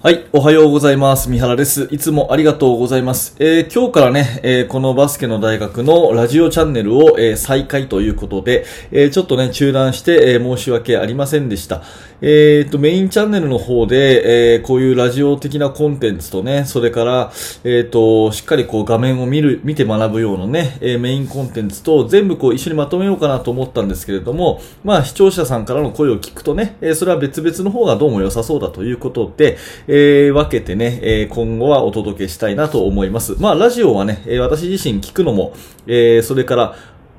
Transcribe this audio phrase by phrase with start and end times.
[0.00, 1.28] はい、おはようございます。
[1.28, 1.88] 三原です。
[1.90, 3.34] いつもありがとうございます。
[3.40, 11.82] えー今日からね、えーこのバスケの大学のラジオチャンネルを、えー再開ということで、えーちょっとね、中断して、えー申し訳ありませんでした。
[12.20, 17.32] えーと、メインチャンネルの方で、えーこういうラジオ的なコンテンツとね、それから、
[17.62, 29.56] えーと、しっかりこう画面を見る、見て学ぶようなね、えーメインコンテンツと全部こう一緒にまとめようかなと思ったんですけれども、まあ視聴者さんからの声を聞くとね、えーそれは別々の方がどうも良さそうだということで、
[29.86, 33.36] えー分けてね、えー今後はお届けしたいなと思います。
[33.40, 35.54] まあラジオはね、えー私自身聞くのも、
[35.86, 36.74] えーそれから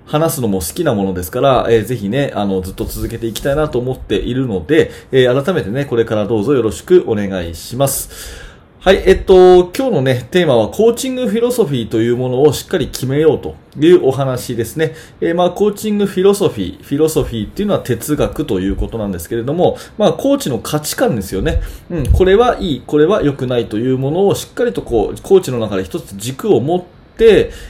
[0.09, 8.49] 話すのも好きなものですから、えーぜひね、あの、ずっと続けていきたいなと思っているので、えー改めてね、これからどうぞよろしくお願いします。
[8.82, 14.95] はい、えっと、今日のね、テーマはコーチングフィロソフィーというものをしっかり決めようというお話ですね。
[15.20, 21.62] えーまあ、コーチングフィロソフィー、フィロソフィーっていうのは哲学ということなんですけれども、まあ、コーチの価値観ですよね。
[21.91, 26.99] うん、これはいい、これは良くないというものをしっかりとこう、コーチの中で一つ軸を持って、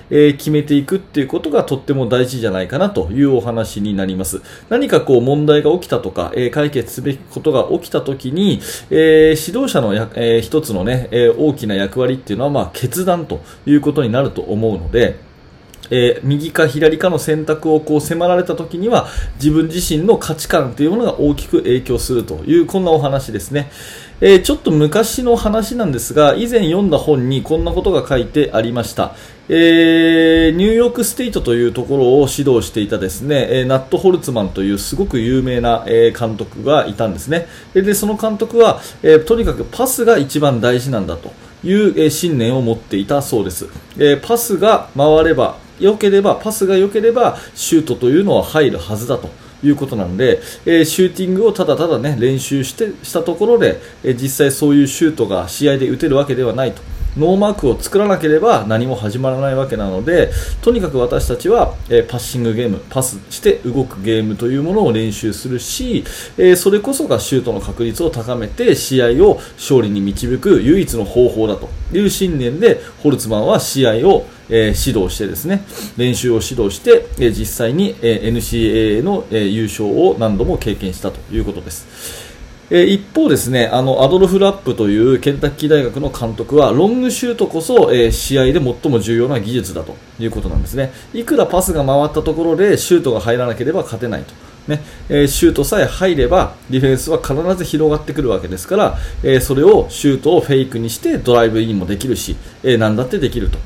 [0.10, 4.42] えー決めていくっていうことがとっても大事じゃないかなというお話になります。
[4.70, 15.18] 何かこう問題が起きたとか、えー解決すべきことが起きたときに、えー指導者のや、えー一つのね、えー大きな役割っていうのはまあ決断ということになると思うので、
[15.92, 23.72] えー右か左かの選択をこう迫られた時には自分自身の価値観というものが大きく影響するというこんなお話ですね、
[24.22, 29.16] えーちょっと昔の話なんですが以前読んだ本にこんなことが書いてありました、
[29.52, 41.32] えーニューヨークステイトというところを指導していたですね、えーナット・ホルツマンというすごく有名な、えー監督がいたんですねでその監督は、えーとにかくパスが一番大事なんだと
[41.64, 49.30] いう、え信念を持っていたそうです、えパスが回れば良ければ、パスが良ければ、シュートというのは入るはずだと
[49.64, 56.82] いうことなんで、えーシューティングをただただね、練習して、したところで、えー実際そういうシュートが試合で打てるわけではないと。
[57.18, 66.04] ノーマークを作らなければ何も始まらないわけなので、とにかく私たちは、えパッシングゲーム、パスして動くゲームというものを練習するし、
[66.38, 75.64] えそれこそがシュートの確率を高めて試合を勝利に導く唯一の方法だという信念で、ホルツマンは試合をえー指導してですね
[75.96, 82.29] 練習を指導して、えー実際に、えー NCAA の、え優勝を何度も経験したということです。
[82.72, 90.92] え一方ですね、あの、アドルフ・ラップというケンタッキー大学の監督は、ロングシュートこそ、えー試合で最も重要な技術だということなんですね。
[91.14, 94.34] いくらパスが回ったところでシュートが入らなければ勝てないと。
[94.68, 103.58] ねえーシュートさえ入ればディフェンスは必ず広がってくるわけですから、えーそれをシュートをフェイクにしてドライブインもできるし、えー何だってできると。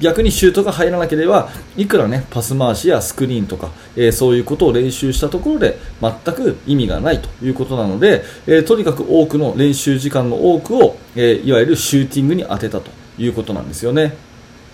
[0.00, 14.16] 逆にシュートが入らなければいくらねパス回しやスクリーンとか、えーそういうことを練習したところで全く意味がないということなので、えーとにかく多くの練習時間の多くを、えーいわゆるシューティングに当てたということなんですよね。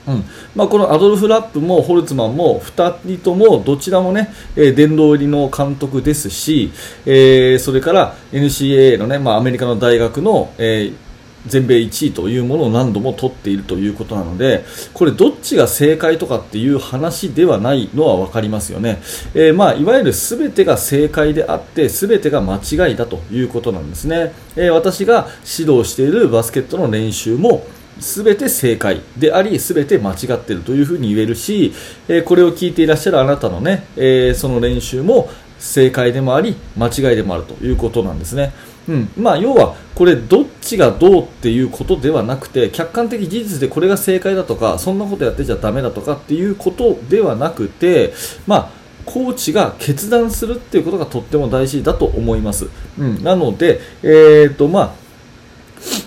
[0.06, 0.24] うん
[0.54, 6.72] まあ、このアドルフ・ラップもホルツマンも2人ともどちらもね、え殿堂入りの監督ですし、
[7.06, 11.03] えーそれから NCAA のね、まあ、アメリカの大学の、えー
[11.46, 19.00] 全米1位というものを何度も取っているということなのでこれどっちが正解とかっていう話ではないのは分かりますよね、
[19.34, 25.28] えーまあ、いわゆる全てが正解であって全てが間違いだということなんですね、えー私が
[25.58, 27.64] 指導しているバスケットの練習も
[27.98, 31.72] 全て正解であり全て間違っているというふうに言えるし、
[32.08, 38.52] えーこれを聞いていらっしゃるあなたのね、えその練習も正解でもあり間違いでもあるということなんですね、
[38.88, 48.12] うんまあ、要はこれどっちがどうっていうことではなくて客観的事実でこれが正解だとかそんなことやってちゃダメだとかっていうことではなくて、
[48.46, 52.68] まあコーチが決断するっていうことがとっても大事だと思います。
[52.98, 55.03] うん、なので、えーとまあ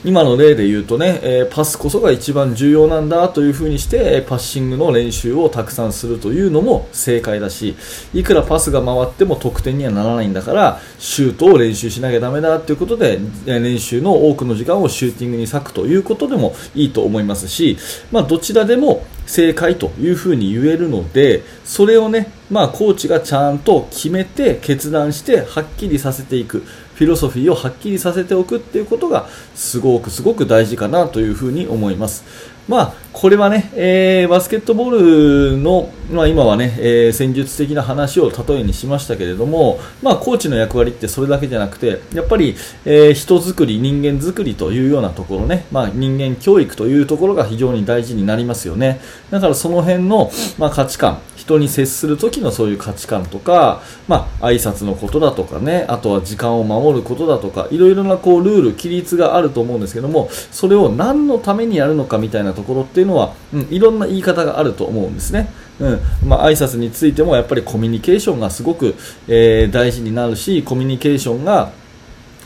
[0.03, 7.75] 今の例で言うとね、えーパスこそが一番重要なんだというふうにして、パッシングの練習をたくさんするというのも正解だし、
[8.13, 17.77] いくらパスが回っても得点にはならないんだから、シュートを練習しなきゃだめだということで、練習の多くの時間をシューティングに割くということでもいいと思いますし、
[18.11, 26.63] まあ、どちらでも正解というふうに言えるので、それをね、まあ、コーチがちゃんと決めて決断してはっきりさせていく。
[26.95, 32.23] フィロソフィーをはっきりさせておくっていうことがすごくすごく大事かなというふうに思います。
[32.67, 42.55] まあ、これはね、えー、バスケットボールの、まあ、今はね、えー、戦術的な話を例えにしましたけれども、まあ、コーチの役割ってそれだけじゃなくて、やっぱり、
[42.85, 49.01] えー、人作り、人間作りというようなところね、まあ、人間教育というところが非常に大事になりますよね。
[49.31, 50.29] だからその辺の、
[50.59, 65.49] まあ、価値観、人に接する時のそういう価値観とか、まあ、挨拶のことだとかね、あとは時間を守ることだとか、いろいろなこうルール、規律があると思うんですけども、それを何のためにやるのかみたいなところっていうのは、うん、いろんな言い方があると思うんですね。
[65.79, 68.95] うんまあ、挨拶についてもやっぱりコミュニケーションがすごく、
[69.27, 71.71] えー、大事になるし、コミュニケーションが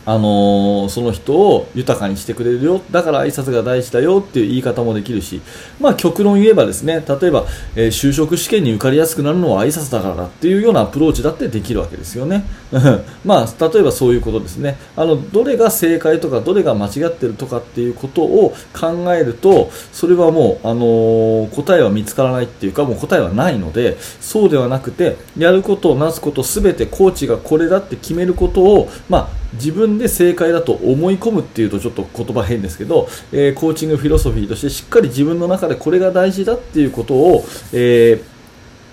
[0.06, 2.81] あのー、その人を豊かにしてくれるよ。
[2.92, 5.42] だから挨拶が大事だよっていう言い方もできるし、
[5.80, 7.45] まあ、極論言えばですね例えば、
[7.75, 12.45] えー、就職試験に受かりやすくなるのは挨拶だからだっていうようなアプローチだってできるわけですよね。
[13.25, 14.77] まあ、例えばそういうことですね。
[14.95, 37.44] あのどれが正解とかどれが間違ってるとかっていうことを考えるとそれはもう、あのー、答えは見つからないっていうかもう答えはないのでそうではなくてやることをなすこと全てコーチがこれだって決めることを、まあ自分で正解だと思い込むっていうとちょっと言葉変ですけど、えー、コーチングフィロソフィーとしてしっかり自分の中でこれが大事だっていうことを、
[37.74, 38.24] えー、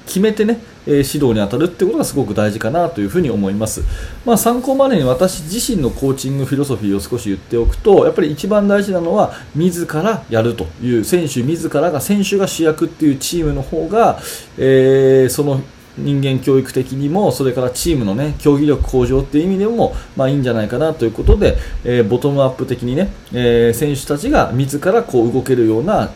[0.06, 3.82] 決めてね、え指導に当たるってことがすごく大事かなというふうに思います。
[4.24, 14.18] まあ、参考までに私自身のコーチングフィロソフィーを少し言っておくと、やっぱり一番大事なのは自らやるという選手自らが選手が主役っていうチームの方が、
[14.56, 15.60] えー、その
[15.98, 26.10] 人間教育的にもそれからチームの、ね、競技力向上という意味でも、まあ、いいんじゃないかなということで、えー、ボトムアップ的にね、えー、選手たちが自らこう動けるような、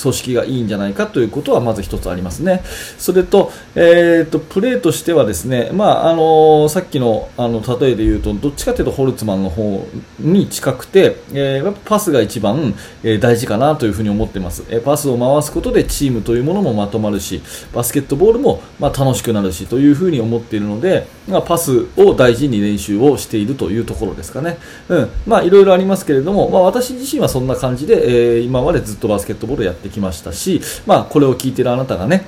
[0.00, 2.62] 組織がいいんじゃないかということはまず一つありますね。
[2.98, 9.86] それと、えーと、プレーとしてはですね、まああのー、さっきのあの例えで言うとどっちかというとホルツマンの方
[10.18, 17.42] に近くて、えー、パスが一番、えー、大事かなというふうに思っています、えパスを回すことでチームというものもまとまるし
[17.72, 24.58] バスケットボールも、まあ、楽しくなるしというふうに思っているので、まあ、パスを大事に練習をしているというところですかね。
[24.88, 32.24] うんまあ、いろいろありますけれども、まあ、私自身はそんな感じで、え今までずっとバスケットボールをやってってきましたし、まあ、これを聞いているあなたがね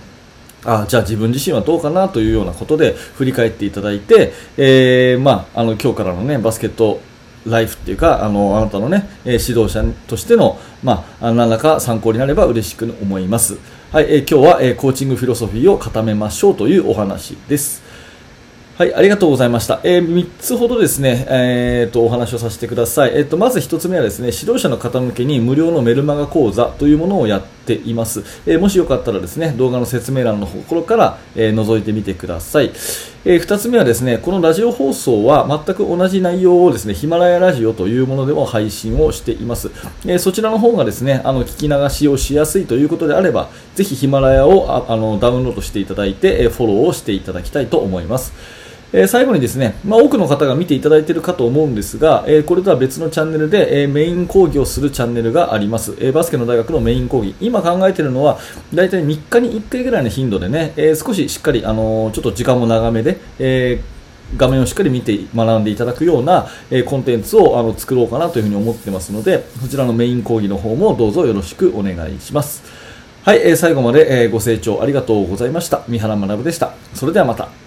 [0.64, 7.00] あじゃあ自分自身はどうかなというようなことで振り返っていただいて、えー、まあ、あの今日からの、ね、バスケット
[7.46, 13.58] ライフっていうかあのあなたの、ね、指導者としての、まあ、何らか参考になれば嬉しく思います、
[13.92, 17.93] はいえー、今日は、えー、コーチングフィロソフィーを固めましょうというお話です。
[18.76, 19.78] はい、ありがとうございました。
[19.84, 23.12] えー、3つほどですね、えー、とお話をさせてください。
[23.14, 28.24] えー、とまず1つ目はですね、指導者の方向けに無料のメルマガ講座というものをやっています。
[28.46, 32.72] えー、もしよかったらですね、動画の説明欄のところから、えー、覗いてみてください。
[33.24, 39.70] えー、2つ目はですね、このラジオ放送は全く同じ内容をですね、ヒマラヤラジオというものでも配信をしています。
[40.04, 48.63] え、そちらの方がですね、あの聞き流しをしやすいということであれば、ぜひヒマラヤをあのダウンロードしていただいて、え、フォローをしていただきたいと思います。
[48.96, 57.34] え最後にですね、まあ、多くの方が見ていただいているかと思うんですが、えこれとは別のチャンネルで、えメイン講義をするチャンネルがあります、えバスケの大学のメイン講義。
[57.40, 58.38] 今考えているのは
[58.72, 63.80] 大体3日に1回ぐらいの頻度でね、え少ししっかり、あのちょっと時間も長めで、え
[64.36, 72.62] 画面をしっかり見て学んでいただくような、えコンテンツをあの作ろうかなというふに思ってますのでこちらのメイン講義の方もどうぞよろしくお願いします。
[73.24, 75.82] はい、え、最後まで、え、ご清聴ありがとうございました。
[75.88, 76.74] 三原学でした。
[76.94, 77.63] それではまた。